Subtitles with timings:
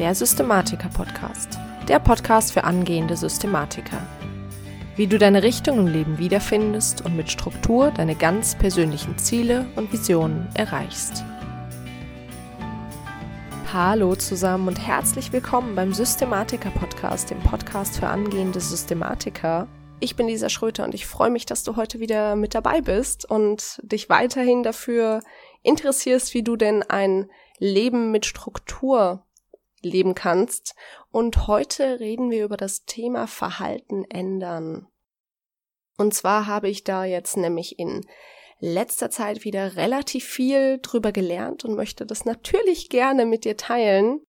[0.00, 1.58] der Systematiker-Podcast.
[1.86, 4.00] Der Podcast für angehende Systematiker.
[4.96, 9.92] Wie du deine Richtung im Leben wiederfindest und mit Struktur deine ganz persönlichen Ziele und
[9.92, 11.22] Visionen erreichst.
[13.74, 19.68] Hallo zusammen und herzlich willkommen beim Systematiker-Podcast, dem Podcast für angehende Systematiker.
[20.00, 23.30] Ich bin Lisa Schröter und ich freue mich, dass du heute wieder mit dabei bist
[23.30, 25.20] und dich weiterhin dafür
[25.62, 27.28] interessierst, wie du denn ein
[27.58, 29.26] Leben mit Struktur
[29.82, 30.74] leben kannst.
[31.10, 34.86] Und heute reden wir über das Thema Verhalten ändern.
[35.96, 38.06] Und zwar habe ich da jetzt nämlich in
[38.58, 44.22] letzter Zeit wieder relativ viel drüber gelernt und möchte das natürlich gerne mit dir teilen.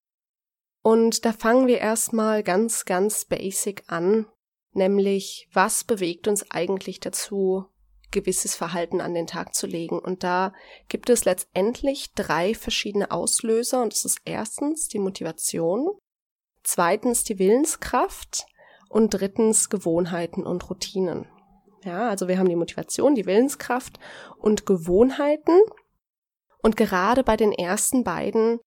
[0.83, 4.25] Und da fangen wir erstmal ganz, ganz basic an,
[4.73, 7.65] nämlich was bewegt uns eigentlich dazu,
[8.11, 9.99] gewisses Verhalten an den Tag zu legen.
[9.99, 10.53] Und da
[10.87, 13.81] gibt es letztendlich drei verschiedene Auslöser.
[13.81, 15.89] Und das ist erstens die Motivation,
[16.63, 18.45] zweitens die Willenskraft
[18.89, 21.27] und drittens Gewohnheiten und Routinen.
[21.83, 23.99] Ja, also wir haben die Motivation, die Willenskraft
[24.37, 25.59] und Gewohnheiten.
[26.61, 28.59] Und gerade bei den ersten beiden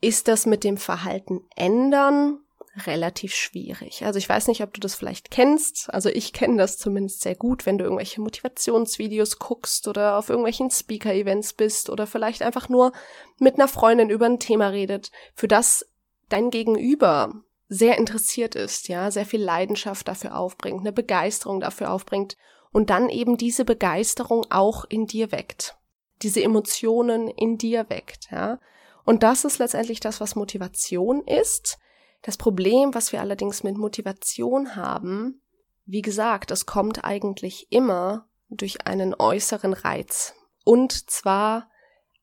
[0.00, 2.40] ist das mit dem Verhalten ändern
[2.86, 4.04] relativ schwierig.
[4.04, 5.92] Also ich weiß nicht, ob du das vielleicht kennst.
[5.92, 10.70] Also ich kenne das zumindest sehr gut, wenn du irgendwelche Motivationsvideos guckst oder auf irgendwelchen
[10.70, 12.92] Speaker-Events bist oder vielleicht einfach nur
[13.38, 15.86] mit einer Freundin über ein Thema redet, für das
[16.28, 17.32] dein Gegenüber
[17.68, 22.36] sehr interessiert ist, ja, sehr viel Leidenschaft dafür aufbringt, eine Begeisterung dafür aufbringt
[22.72, 25.76] und dann eben diese Begeisterung auch in dir weckt.
[26.22, 28.58] Diese Emotionen in dir weckt, ja.
[29.04, 31.78] Und das ist letztendlich das, was Motivation ist.
[32.22, 35.40] Das Problem, was wir allerdings mit Motivation haben,
[35.84, 40.34] wie gesagt, es kommt eigentlich immer durch einen äußeren Reiz.
[40.64, 41.70] Und zwar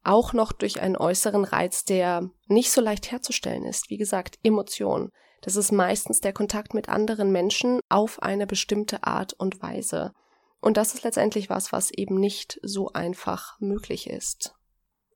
[0.03, 3.89] auch noch durch einen äußeren Reiz, der nicht so leicht herzustellen ist.
[3.89, 5.09] Wie gesagt, Emotion.
[5.41, 10.13] Das ist meistens der Kontakt mit anderen Menschen auf eine bestimmte Art und Weise.
[10.59, 14.56] Und das ist letztendlich was, was eben nicht so einfach möglich ist.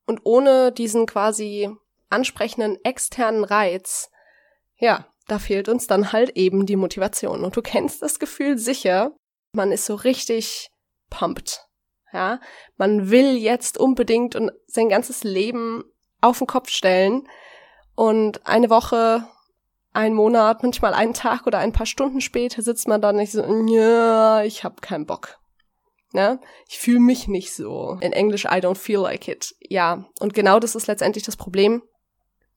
[0.05, 1.69] Und ohne diesen quasi
[2.09, 4.09] ansprechenden externen Reiz
[4.79, 7.43] ja, da fehlt uns dann halt eben die Motivation.
[7.43, 9.11] Und du kennst das Gefühl sicher,
[9.53, 10.69] man ist so richtig
[11.09, 11.65] pumped.
[12.11, 12.39] Ja,
[12.77, 15.83] man will jetzt unbedingt und sein ganzes Leben
[16.21, 17.27] auf den Kopf stellen
[17.95, 19.27] und eine Woche,
[19.93, 23.43] ein Monat, manchmal einen Tag oder ein paar Stunden später sitzt man da nicht so,
[23.67, 25.39] ja, ich hab keinen Bock.
[26.13, 27.97] Ja, ich fühle mich nicht so.
[28.01, 29.55] In Englisch, I don't feel like it.
[29.59, 31.83] Ja, und genau das ist letztendlich das Problem.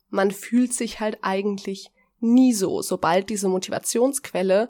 [0.09, 1.91] Man fühlt sich halt eigentlich
[2.23, 4.69] nie so, sobald diese Motivationsquelle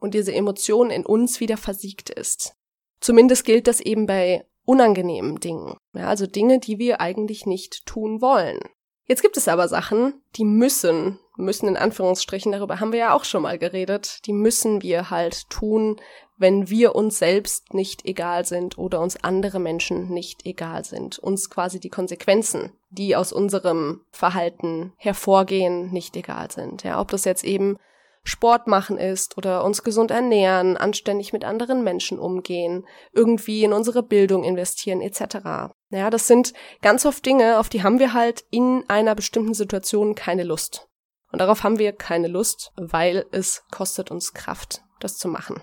[0.00, 2.54] und diese Emotion in uns wieder versiegt ist.
[3.00, 8.20] Zumindest gilt das eben bei unangenehmen Dingen, ja, also Dinge, die wir eigentlich nicht tun
[8.20, 8.60] wollen.
[9.06, 13.24] Jetzt gibt es aber Sachen, die müssen, müssen in Anführungsstrichen, darüber haben wir ja auch
[13.24, 16.00] schon mal geredet, die müssen wir halt tun,
[16.38, 21.50] wenn wir uns selbst nicht egal sind oder uns andere Menschen nicht egal sind, uns
[21.50, 26.82] quasi die Konsequenzen, die aus unserem Verhalten hervorgehen, nicht egal sind.
[26.82, 27.76] Ja, ob das jetzt eben
[28.24, 34.02] Sport machen ist oder uns gesund ernähren, anständig mit anderen Menschen umgehen, irgendwie in unsere
[34.02, 35.74] Bildung investieren etc.
[35.90, 40.14] Ja, das sind ganz oft Dinge, auf die haben wir halt in einer bestimmten Situation
[40.14, 40.88] keine Lust.
[41.30, 45.60] Und darauf haben wir keine Lust, weil es kostet uns Kraft, das zu machen.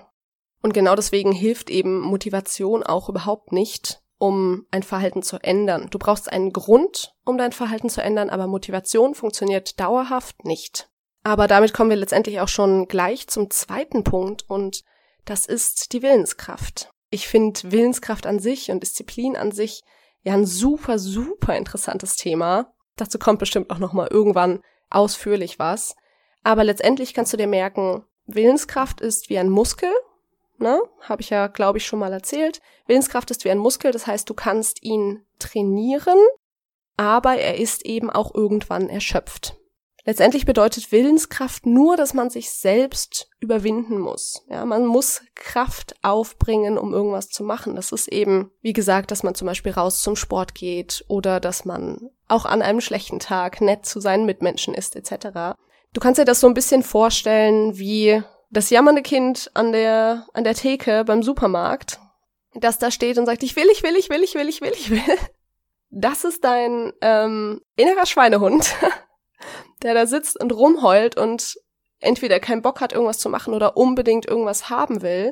[0.61, 5.87] Und genau deswegen hilft eben Motivation auch überhaupt nicht, um ein Verhalten zu ändern.
[5.89, 10.91] Du brauchst einen Grund, um dein Verhalten zu ändern, aber Motivation funktioniert dauerhaft nicht.
[11.23, 14.83] Aber damit kommen wir letztendlich auch schon gleich zum zweiten Punkt und
[15.25, 16.91] das ist die Willenskraft.
[17.09, 19.81] Ich finde Willenskraft an sich und Disziplin an sich
[20.21, 22.71] ja ein super, super interessantes Thema.
[22.97, 24.61] Dazu kommt bestimmt auch noch mal irgendwann
[24.91, 25.95] ausführlich was.
[26.43, 29.89] Aber letztendlich kannst du dir merken, Willenskraft ist wie ein Muskel
[30.61, 30.81] ne?
[31.01, 32.61] Habe ich ja, glaube ich, schon mal erzählt.
[32.87, 36.17] Willenskraft ist wie ein Muskel, das heißt, du kannst ihn trainieren,
[36.97, 39.55] aber er ist eben auch irgendwann erschöpft.
[40.03, 44.43] Letztendlich bedeutet Willenskraft nur, dass man sich selbst überwinden muss.
[44.49, 47.75] Ja, man muss Kraft aufbringen, um irgendwas zu machen.
[47.75, 51.65] Das ist eben, wie gesagt, dass man zum Beispiel raus zum Sport geht oder dass
[51.65, 55.55] man auch an einem schlechten Tag nett zu seinen Mitmenschen ist, etc.
[55.93, 60.43] Du kannst dir das so ein bisschen vorstellen wie das jammernde Kind an der, an
[60.43, 61.99] der Theke beim Supermarkt,
[62.53, 64.73] das da steht und sagt, ich will, ich will, ich will, ich will, ich will,
[64.73, 65.17] ich will.
[65.89, 68.75] Das ist dein ähm, innerer Schweinehund,
[69.83, 71.55] der da sitzt und rumheult und
[71.99, 75.31] entweder keinen Bock hat, irgendwas zu machen oder unbedingt irgendwas haben will.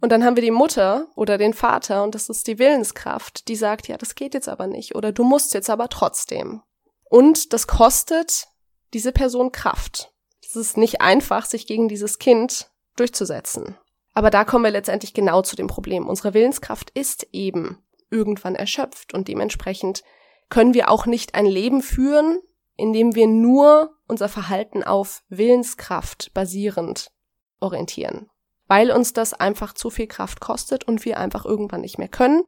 [0.00, 3.56] Und dann haben wir die Mutter oder den Vater und das ist die Willenskraft, die
[3.56, 6.62] sagt, ja, das geht jetzt aber nicht oder du musst jetzt aber trotzdem.
[7.04, 8.46] Und das kostet
[8.94, 10.12] diese Person Kraft.
[10.50, 13.76] Es ist nicht einfach, sich gegen dieses Kind durchzusetzen.
[14.14, 16.08] Aber da kommen wir letztendlich genau zu dem Problem.
[16.08, 17.78] Unsere Willenskraft ist eben
[18.10, 20.02] irgendwann erschöpft und dementsprechend
[20.48, 22.40] können wir auch nicht ein Leben führen,
[22.76, 27.12] in dem wir nur unser Verhalten auf Willenskraft basierend
[27.60, 28.28] orientieren.
[28.66, 32.42] Weil uns das einfach zu viel Kraft kostet und wir einfach irgendwann nicht mehr können.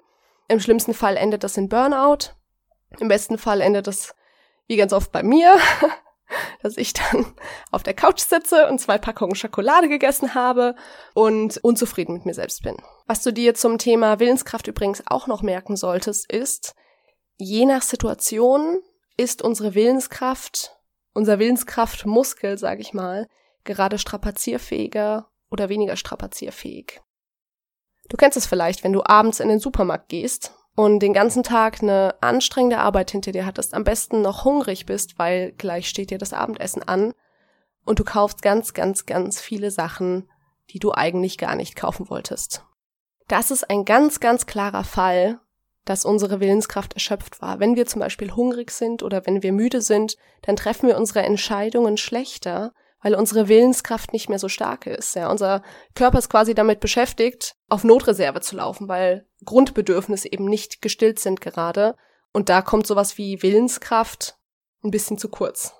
[0.49, 2.35] Im schlimmsten Fall endet das in Burnout.
[2.99, 4.17] Im besten Fall endet das,
[4.67, 5.57] wie ganz oft bei mir,
[6.63, 7.35] dass ich dann
[7.71, 10.75] auf der Couch sitze und zwei Packungen Schokolade gegessen habe
[11.15, 12.77] und unzufrieden mit mir selbst bin.
[13.07, 16.75] Was du dir zum Thema Willenskraft übrigens auch noch merken solltest, ist,
[17.37, 18.81] je nach Situation
[19.17, 20.77] ist unsere Willenskraft,
[21.15, 23.29] unser Willenskraftmuskel, sage ich mal,
[23.65, 27.01] gerade strapazierfähiger oder weniger strapazierfähig.
[28.09, 31.83] Du kennst es vielleicht, wenn du abends in den Supermarkt gehst und den ganzen Tag
[31.83, 36.19] eine anstrengende Arbeit hinter dir hattest, am besten noch hungrig bist, weil gleich steht dir
[36.19, 37.15] das Abendessen an
[37.85, 40.31] und du kaufst ganz, ganz, ganz viele Sachen,
[40.71, 42.65] die du eigentlich gar nicht kaufen wolltest.
[43.29, 45.41] Das ist ein ganz, ganz klarer Fall,
[45.85, 47.61] dass unsere Willenskraft erschöpft war.
[47.61, 51.23] Wenn wir zum Beispiel hungrig sind oder wenn wir müde sind, dann treffen wir unsere
[51.23, 52.73] Entscheidungen schlechter,
[53.03, 55.17] weil unsere Willenskraft nicht mehr so stark ist.
[55.17, 55.63] Ja, unser
[55.95, 61.41] Körper ist quasi damit beschäftigt, auf Notreserve zu laufen, weil Grundbedürfnisse eben nicht gestillt sind
[61.41, 61.97] gerade.
[62.33, 64.37] Und da kommt sowas wie Willenskraft
[64.85, 65.75] ein bisschen zu kurz.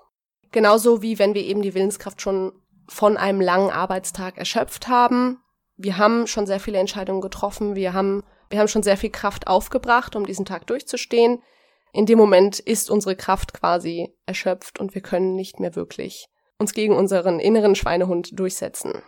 [0.51, 2.51] Genauso wie wenn wir eben die Willenskraft schon
[2.87, 5.39] von einem langen Arbeitstag erschöpft haben.
[5.77, 7.75] Wir haben schon sehr viele Entscheidungen getroffen.
[7.75, 11.43] Wir haben, wir haben schon sehr viel Kraft aufgebracht, um diesen Tag durchzustehen.
[11.91, 16.73] In dem Moment ist unsere Kraft quasi erschöpft und wir können nicht mehr wirklich uns
[16.73, 19.03] gegen unseren inneren Schweinehund durchsetzen.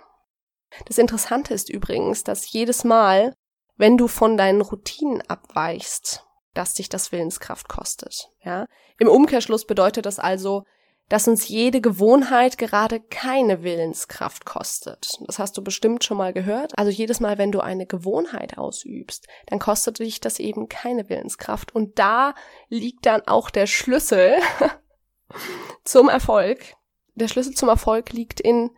[0.86, 3.34] Das Interessante ist übrigens, dass jedes Mal,
[3.78, 8.30] wenn du von deinen Routinen abweichst, dass dich das Willenskraft kostet.
[8.44, 8.66] Ja?
[8.98, 10.64] Im Umkehrschluss bedeutet das also,
[11.10, 15.20] dass uns jede Gewohnheit gerade keine Willenskraft kostet.
[15.28, 16.74] Das hast du bestimmt schon mal gehört.
[16.78, 21.76] Also jedes Mal, wenn du eine Gewohnheit ausübst, dann kostet dich das eben keine Willenskraft.
[21.76, 22.34] Und da
[22.70, 24.34] liegt dann auch der Schlüssel
[25.84, 26.74] zum Erfolg,
[27.14, 28.72] der Schlüssel zum Erfolg liegt in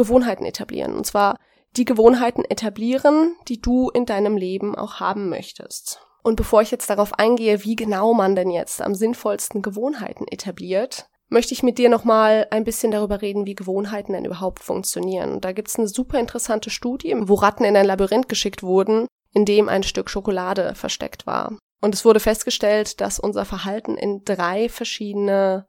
[0.00, 0.94] Gewohnheiten etablieren.
[0.94, 1.36] Und zwar
[1.76, 6.00] die Gewohnheiten etablieren, die du in deinem Leben auch haben möchtest.
[6.22, 11.06] Und bevor ich jetzt darauf eingehe, wie genau man denn jetzt am sinnvollsten Gewohnheiten etabliert,
[11.28, 15.32] möchte ich mit dir nochmal ein bisschen darüber reden, wie Gewohnheiten denn überhaupt funktionieren.
[15.34, 19.44] Und da gibt's eine super interessante Studie, wo Ratten in ein Labyrinth geschickt wurden, in
[19.44, 21.56] dem ein Stück Schokolade versteckt war.
[21.80, 25.66] Und es wurde festgestellt, dass unser Verhalten in drei verschiedene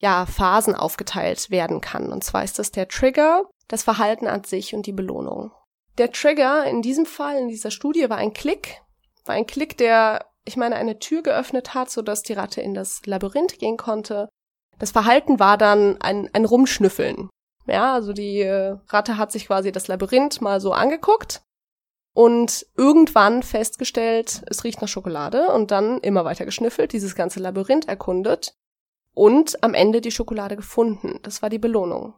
[0.00, 2.10] ja, Phasen aufgeteilt werden kann.
[2.10, 5.52] Und zwar ist das der Trigger, das Verhalten an sich und die Belohnung.
[5.98, 8.80] Der Trigger in diesem Fall, in dieser Studie, war ein Klick,
[9.26, 13.02] war ein Klick, der, ich meine, eine Tür geöffnet hat, sodass die Ratte in das
[13.04, 14.28] Labyrinth gehen konnte.
[14.78, 17.28] Das Verhalten war dann ein, ein Rumschnüffeln.
[17.66, 21.42] Ja, also die äh, Ratte hat sich quasi das Labyrinth mal so angeguckt
[22.14, 27.86] und irgendwann festgestellt, es riecht nach Schokolade und dann immer weiter geschnüffelt, dieses ganze Labyrinth
[27.86, 28.54] erkundet
[29.14, 31.18] und am Ende die Schokolade gefunden.
[31.22, 32.14] Das war die Belohnung.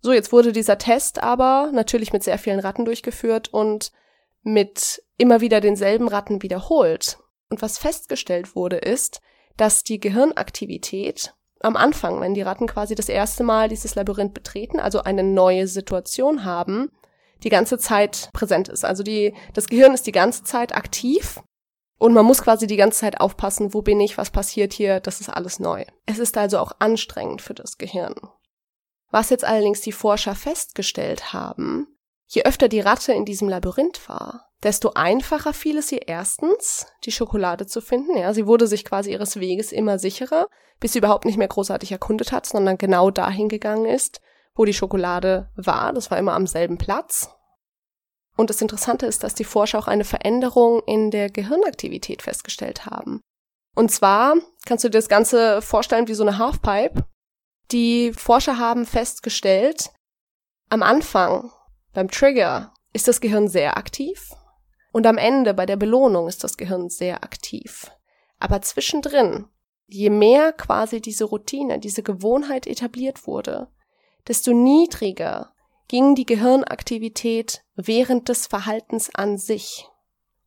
[0.00, 3.92] So, jetzt wurde dieser Test aber natürlich mit sehr vielen Ratten durchgeführt und
[4.42, 7.18] mit immer wieder denselben Ratten wiederholt.
[7.50, 9.20] Und was festgestellt wurde, ist,
[9.56, 14.78] dass die Gehirnaktivität am Anfang, wenn die Ratten quasi das erste Mal dieses Labyrinth betreten,
[14.78, 16.92] also eine neue Situation haben,
[17.42, 18.84] die ganze Zeit präsent ist.
[18.84, 21.40] Also die, das Gehirn ist die ganze Zeit aktiv
[21.98, 25.20] und man muss quasi die ganze Zeit aufpassen, wo bin ich, was passiert hier, das
[25.20, 25.84] ist alles neu.
[26.06, 28.14] Es ist also auch anstrengend für das Gehirn.
[29.10, 31.88] Was jetzt allerdings die Forscher festgestellt haben,
[32.26, 37.12] je öfter die Ratte in diesem Labyrinth war, desto einfacher fiel es ihr erstens, die
[37.12, 38.16] Schokolade zu finden.
[38.16, 40.48] Ja, sie wurde sich quasi ihres Weges immer sicherer,
[40.80, 44.20] bis sie überhaupt nicht mehr großartig erkundet hat, sondern genau dahin gegangen ist,
[44.54, 45.92] wo die Schokolade war.
[45.92, 47.30] Das war immer am selben Platz.
[48.38, 53.20] Und das Interessante ist, dass die Forscher auch eine Veränderung in der Gehirnaktivität festgestellt haben.
[53.74, 57.04] Und zwar kannst du dir das Ganze vorstellen wie so eine Halfpipe.
[57.72, 59.90] Die Forscher haben festgestellt,
[60.70, 61.50] am Anfang,
[61.92, 64.30] beim Trigger, ist das Gehirn sehr aktiv
[64.92, 67.90] und am Ende, bei der Belohnung, ist das Gehirn sehr aktiv.
[68.38, 69.46] Aber zwischendrin,
[69.88, 73.66] je mehr quasi diese Routine, diese Gewohnheit etabliert wurde,
[74.28, 75.56] desto niedriger
[75.88, 79.88] ging die Gehirnaktivität während des Verhaltens an sich.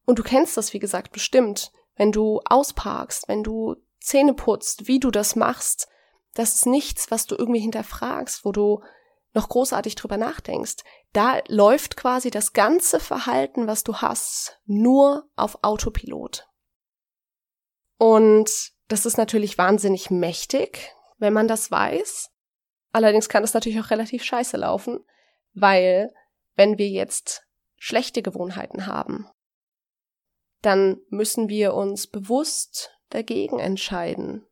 [0.06, 1.72] Und du kennst das, wie gesagt, bestimmt.
[1.96, 5.88] Wenn du ausparkst, wenn du Zähne putzt, wie du das machst,
[6.34, 8.82] das ist nichts, was du irgendwie hinterfragst, wo du
[9.34, 10.78] noch großartig drüber nachdenkst.
[11.14, 16.48] Da läuft quasi das ganze Verhalten, was du hast, nur auf Autopilot.
[17.98, 18.50] Und
[18.88, 22.32] das ist natürlich wahnsinnig mächtig, wenn man das weiß.
[22.92, 25.06] Allerdings kann es natürlich auch relativ scheiße laufen,
[25.54, 26.14] weil
[26.56, 27.44] wenn wir jetzt
[27.78, 29.28] schlechte Gewohnheiten haben,
[30.62, 34.46] dann müssen wir uns bewusst dagegen entscheiden,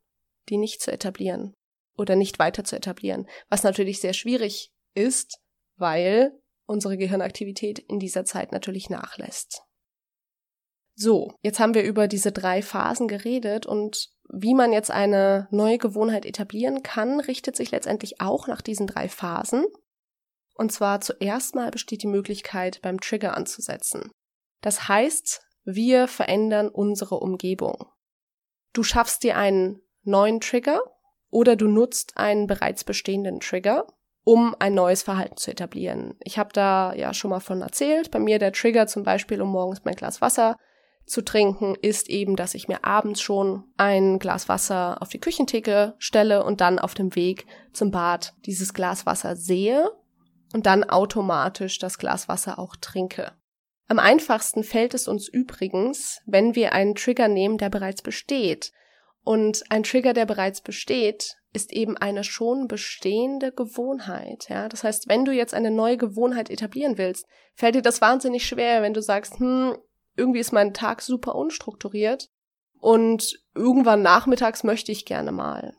[0.49, 1.53] die nicht zu etablieren
[1.95, 5.39] oder nicht weiter zu etablieren, was natürlich sehr schwierig ist,
[5.75, 6.31] weil
[6.65, 9.63] unsere Gehirnaktivität in dieser Zeit natürlich nachlässt.
[10.95, 15.77] So, jetzt haben wir über diese drei Phasen geredet und wie man jetzt eine neue
[15.77, 19.65] Gewohnheit etablieren kann, richtet sich letztendlich auch nach diesen drei Phasen.
[20.59, 24.11] Und zwar zuerst mal besteht die Möglichkeit, beim Trigger anzusetzen.
[24.59, 27.85] Das heißt, wir verändern unsere Umgebung.
[28.73, 30.81] Du schaffst dir einen neuen Trigger
[31.29, 33.87] oder du nutzt einen bereits bestehenden Trigger,
[34.25, 36.17] um ein neues Verhalten zu etablieren.
[36.25, 38.11] Ich habe da ja schon mal von erzählt.
[38.11, 40.57] Bei mir der Trigger zum Beispiel, um morgens mein Glas Wasser
[41.05, 45.95] zu trinken, ist eben, dass ich mir abends schon ein Glas Wasser auf die Küchentheke
[45.99, 49.89] stelle und dann auf dem Weg zum Bad dieses Glas Wasser sehe
[50.53, 53.31] und dann automatisch das Glas Wasser auch trinke.
[53.87, 58.71] Am einfachsten fällt es uns übrigens, wenn wir einen Trigger nehmen, der bereits besteht.
[59.23, 64.47] Und ein Trigger, der bereits besteht, ist eben eine schon bestehende Gewohnheit.
[64.49, 67.25] Ja, das heißt, wenn du jetzt eine neue Gewohnheit etablieren willst,
[67.55, 69.75] fällt dir das wahnsinnig schwer, wenn du sagst, hm,
[70.15, 72.29] irgendwie ist mein Tag super unstrukturiert
[72.79, 75.73] und irgendwann nachmittags möchte ich gerne mal.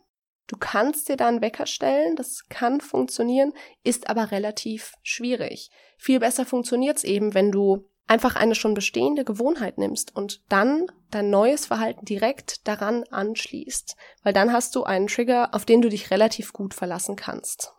[0.51, 3.53] Du kannst dir da einen Wecker stellen, das kann funktionieren,
[3.85, 5.71] ist aber relativ schwierig.
[5.97, 11.31] Viel besser funktioniert's eben, wenn du einfach eine schon bestehende Gewohnheit nimmst und dann dein
[11.31, 16.11] neues Verhalten direkt daran anschließt, weil dann hast du einen Trigger, auf den du dich
[16.11, 17.73] relativ gut verlassen kannst.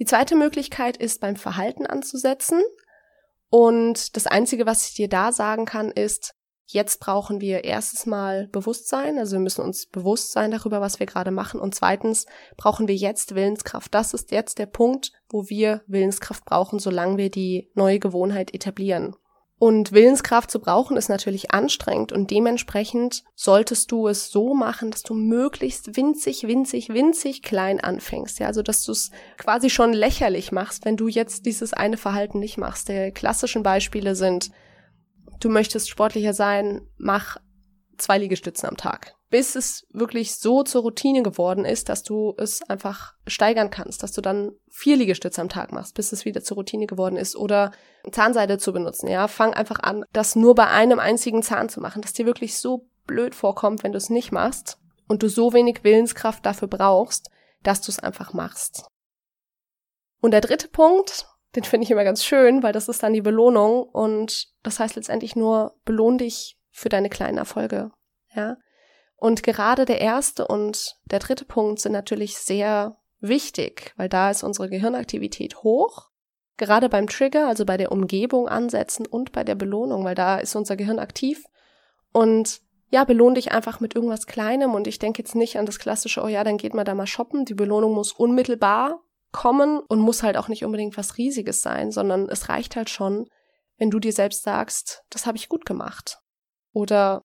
[0.00, 2.60] Die zweite Möglichkeit ist beim Verhalten anzusetzen.
[3.50, 6.34] Und das Einzige, was ich dir da sagen kann, ist,
[6.72, 11.06] jetzt brauchen wir erstes Mal Bewusstsein, also wir müssen uns bewusst sein darüber, was wir
[11.06, 11.60] gerade machen.
[11.60, 13.94] Und zweitens brauchen wir jetzt Willenskraft.
[13.94, 19.14] Das ist jetzt der Punkt, wo wir Willenskraft brauchen, solange wir die neue Gewohnheit etablieren.
[19.62, 25.02] Und Willenskraft zu brauchen ist natürlich anstrengend und dementsprechend solltest du es so machen, dass
[25.02, 28.38] du möglichst winzig, winzig, winzig klein anfängst.
[28.38, 32.38] Ja, also dass du es quasi schon lächerlich machst, wenn du jetzt dieses eine Verhalten
[32.38, 32.88] nicht machst.
[32.88, 34.50] Die klassischen Beispiele sind,
[35.40, 37.36] du möchtest sportlicher sein, mach
[37.98, 42.62] zwei Liegestützen am Tag bis es wirklich so zur Routine geworden ist, dass du es
[42.68, 46.56] einfach steigern kannst, dass du dann vier Liegestütze am Tag machst, bis es wieder zur
[46.56, 47.70] Routine geworden ist oder
[48.10, 49.28] Zahnseide zu benutzen, ja.
[49.28, 52.88] Fang einfach an, das nur bei einem einzigen Zahn zu machen, dass dir wirklich so
[53.06, 57.30] blöd vorkommt, wenn du es nicht machst und du so wenig Willenskraft dafür brauchst,
[57.62, 58.88] dass du es einfach machst.
[60.20, 61.26] Und der dritte Punkt,
[61.56, 64.96] den finde ich immer ganz schön, weil das ist dann die Belohnung und das heißt
[64.96, 67.90] letztendlich nur, belohn dich für deine kleinen Erfolge,
[68.34, 68.56] ja.
[69.16, 74.42] Und gerade der erste und der dritte Punkt sind natürlich sehr wichtig, weil da ist
[74.42, 76.08] unsere Gehirnaktivität hoch.
[76.56, 80.56] Gerade beim Trigger, also bei der Umgebung ansetzen und bei der Belohnung, weil da ist
[80.56, 81.44] unser Gehirn aktiv.
[82.12, 85.78] Und ja, belohn dich einfach mit irgendwas Kleinem und ich denke jetzt nicht an das
[85.78, 87.44] klassische, oh ja, dann geht man da mal shoppen.
[87.44, 89.00] Die Belohnung muss unmittelbar
[89.32, 93.26] kommen und muss halt auch nicht unbedingt was Riesiges sein, sondern es reicht halt schon,
[93.78, 96.18] wenn du dir selbst sagst, das habe ich gut gemacht.
[96.72, 97.22] Oder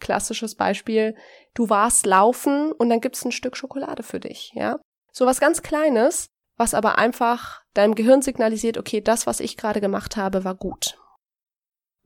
[0.00, 1.16] klassisches Beispiel,
[1.54, 4.78] du warst laufen und dann gibt's ein Stück Schokolade für dich, ja?
[5.12, 9.80] So was ganz Kleines, was aber einfach deinem Gehirn signalisiert, okay, das, was ich gerade
[9.80, 10.98] gemacht habe, war gut.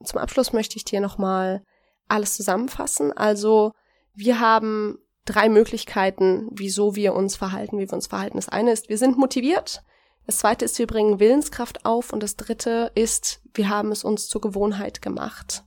[0.03, 1.63] Zum Abschluss möchte ich dir nochmal
[2.09, 3.13] alles zusammenfassen.
[3.13, 3.73] Also,
[4.15, 8.37] wir haben drei Möglichkeiten, wieso wir uns verhalten, wie wir uns verhalten.
[8.37, 9.83] Das eine ist, wir sind motiviert.
[10.27, 12.13] Das zweite ist, wir bringen Willenskraft auf.
[12.13, 15.65] Und das dritte ist, wir haben es uns zur Gewohnheit gemacht.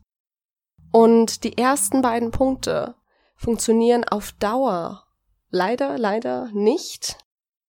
[0.91, 2.95] Und die ersten beiden Punkte
[3.35, 5.03] funktionieren auf Dauer
[5.49, 7.17] leider, leider nicht.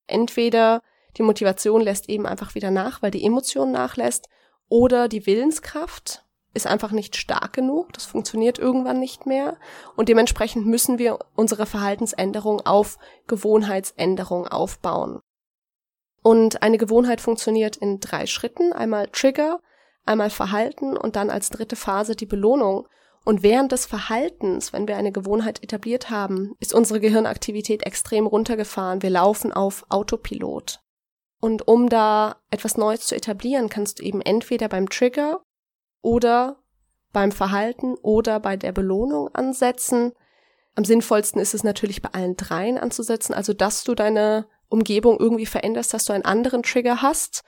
[0.06, 0.82] Entweder
[1.16, 4.28] die Motivation lässt eben einfach wieder nach, weil die Emotion nachlässt,
[4.68, 6.23] oder die Willenskraft
[6.54, 9.56] ist einfach nicht stark genug, das funktioniert irgendwann nicht mehr
[9.96, 15.20] und dementsprechend müssen wir unsere Verhaltensänderung auf Gewohnheitsänderung aufbauen.
[16.22, 19.60] Und eine Gewohnheit funktioniert in drei Schritten, einmal Trigger,
[20.06, 22.88] einmal Verhalten und dann als dritte Phase die Belohnung.
[23.26, 29.02] Und während des Verhaltens, wenn wir eine Gewohnheit etabliert haben, ist unsere Gehirnaktivität extrem runtergefahren.
[29.02, 30.80] Wir laufen auf Autopilot.
[31.40, 35.42] Und um da etwas Neues zu etablieren, kannst du eben entweder beim Trigger
[36.04, 36.62] oder
[37.12, 40.12] beim Verhalten oder bei der Belohnung ansetzen.
[40.76, 45.46] Am sinnvollsten ist es natürlich bei allen dreien anzusetzen, also dass du deine Umgebung irgendwie
[45.46, 47.42] veränderst, dass du einen anderen Trigger hast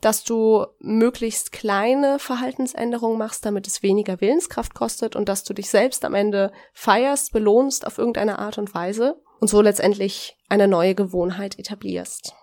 [0.00, 5.70] dass du möglichst kleine Verhaltensänderungen machst, damit es weniger Willenskraft kostet und dass du dich
[5.70, 10.94] selbst am Ende feierst, belohnst auf irgendeine Art und Weise und so letztendlich eine neue
[10.94, 12.34] Gewohnheit etablierst.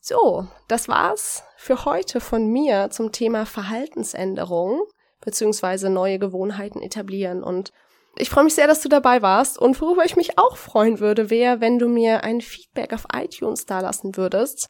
[0.00, 4.82] So, das war's für heute von mir zum Thema Verhaltensänderung
[5.20, 7.72] beziehungsweise neue Gewohnheiten etablieren und
[8.16, 11.30] ich freue mich sehr, dass du dabei warst und worüber ich mich auch freuen würde,
[11.30, 14.68] wäre, wenn du mir ein Feedback auf iTunes dalassen würdest.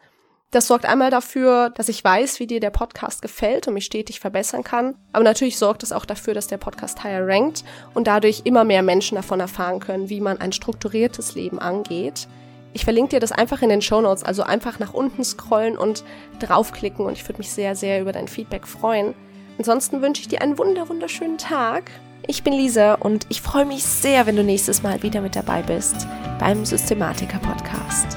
[0.51, 4.19] Das sorgt einmal dafür, dass ich weiß, wie dir der Podcast gefällt und mich stetig
[4.19, 4.97] verbessern kann.
[5.13, 8.83] Aber natürlich sorgt es auch dafür, dass der Podcast higher rankt und dadurch immer mehr
[8.83, 12.27] Menschen davon erfahren können, wie man ein strukturiertes Leben angeht.
[12.73, 16.05] Ich verlinke dir das einfach in den Show Notes, also einfach nach unten scrollen und
[16.39, 19.15] draufklicken und ich würde mich sehr, sehr über dein Feedback freuen.
[19.59, 21.91] Ansonsten wünsche ich dir einen wunder wunderschönen Tag.
[22.27, 25.62] Ich bin Lisa und ich freue mich sehr, wenn du nächstes Mal wieder mit dabei
[25.62, 26.07] bist
[26.39, 28.17] beim Systematiker Podcast.